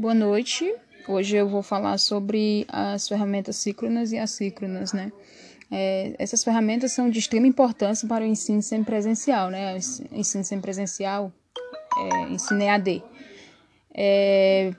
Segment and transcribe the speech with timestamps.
[0.00, 0.72] Boa noite.
[1.08, 5.10] Hoje eu vou falar sobre as ferramentas síncronas e assíncronas, né?
[5.72, 9.76] É, essas ferramentas são de extrema importância para o ensino semipresencial, né?
[10.12, 11.32] Ensino semipresencial,
[11.98, 13.02] é, ensino EAD.
[13.92, 14.72] É,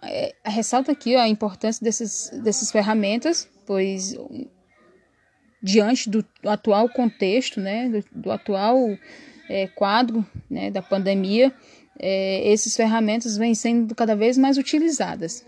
[0.00, 4.16] é, ressalta aqui a importância desses, dessas ferramentas, pois
[5.60, 8.78] diante do atual contexto, né, do, do atual
[9.48, 11.52] é, quadro né, da pandemia,
[11.98, 15.44] é, essas ferramentas vêm sendo cada vez mais utilizadas.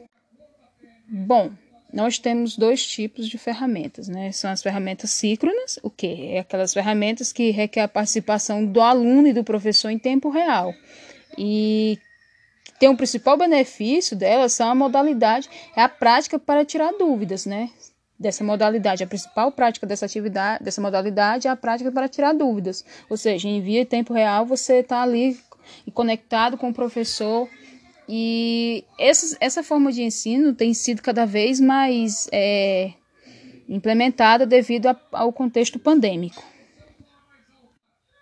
[1.09, 1.53] Bom,
[1.93, 4.33] nós temos dois tipos de ferramentas, né?
[4.33, 6.33] São as ferramentas síncronas, o que?
[6.33, 10.75] É aquelas ferramentas que requer a participação do aluno e do professor em tempo real.
[11.39, 11.99] E
[12.81, 17.71] tem um principal benefício delas são a modalidade, é a prática para tirar dúvidas, né?
[18.19, 22.85] Dessa modalidade, a principal prática dessa atividade, dessa modalidade é a prática para tirar dúvidas.
[23.09, 25.39] Ou seja, em via tempo real você está ali
[25.87, 27.49] e conectado com o professor.
[28.09, 32.93] E essa, essa forma de ensino tem sido cada vez mais é,
[33.69, 36.43] implementada devido a, ao contexto pandêmico.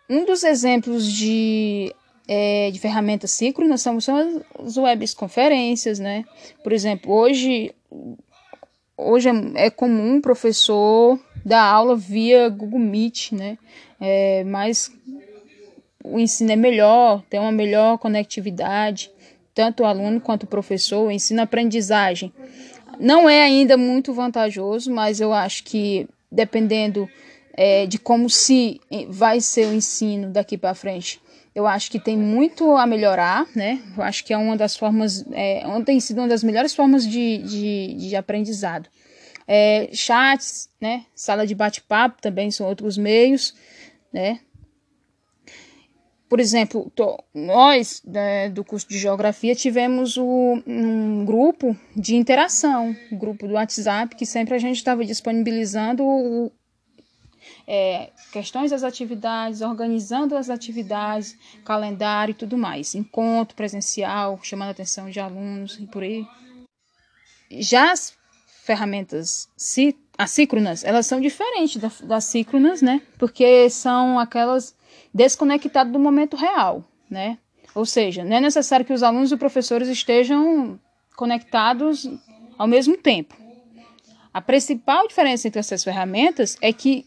[0.09, 1.93] Um dos exemplos de,
[2.29, 6.25] é, de ferramentas síncronas são, são as webs conferências, né?
[6.63, 7.75] Por exemplo, hoje,
[8.97, 13.59] hoje é, é comum o professor dar aula via Google Meet, né?
[14.01, 14.91] É, mas
[16.05, 19.11] o ensino é melhor, tem uma melhor conectividade,
[19.55, 22.33] tanto o aluno quanto o professor, o ensino-aprendizagem.
[22.99, 27.09] Não é ainda muito vantajoso, mas eu acho que dependendo
[27.55, 31.21] é, de como se vai ser o ensino daqui para frente,
[31.55, 33.83] eu acho que tem muito a melhorar, né?
[33.97, 37.39] Eu acho que é uma das formas, é, tem sido uma das melhores formas de,
[37.39, 38.89] de, de aprendizado.
[39.47, 41.05] É, chats, né?
[41.15, 43.55] Sala de bate-papo também são outros meios,
[44.11, 44.41] né?
[46.33, 46.91] Por exemplo,
[47.35, 53.53] nós né, do curso de Geografia tivemos o, um grupo de interação, um grupo do
[53.53, 56.51] WhatsApp, que sempre a gente estava disponibilizando o,
[57.69, 64.73] é, questões das atividades, organizando as atividades, calendário e tudo mais, encontro presencial, chamando a
[64.73, 66.27] atenção de alunos e por aí.
[67.51, 68.17] Já as
[68.63, 69.49] ferramentas
[70.17, 73.03] assíncronas, elas são diferentes das, síncronas, né?
[73.19, 74.75] Porque são aquelas
[75.13, 77.39] desconectado do momento real, né?
[77.75, 80.79] Ou seja, não é necessário que os alunos e professores estejam
[81.17, 82.09] conectados
[82.57, 83.37] ao mesmo tempo.
[84.33, 87.05] A principal diferença entre essas ferramentas é que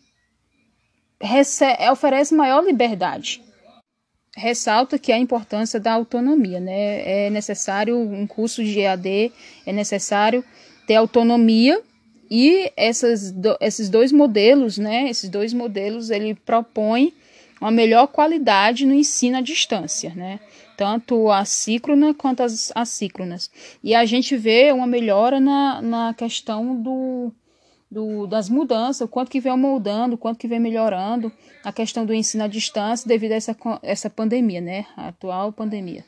[1.19, 3.41] é, oferece maior liberdade.
[4.35, 7.27] Ressalta que a importância da autonomia, né?
[7.27, 9.31] É necessário um curso de EAD,
[9.65, 10.43] é necessário
[10.85, 11.81] ter autonomia
[12.29, 15.09] e essas, esses dois modelos, né?
[15.09, 17.13] Esses dois modelos ele propõe
[17.61, 20.39] uma melhor qualidade no ensino à distância, né?
[20.77, 23.49] Tanto a síncrona quanto as assíncronas.
[23.83, 27.31] E a gente vê uma melhora na, na questão do,
[27.89, 31.31] do, das mudanças, o quanto que vem mudando, o quanto que vem melhorando
[31.63, 34.85] a questão do ensino à distância devido a essa, essa pandemia, né?
[34.97, 36.03] A atual pandemia.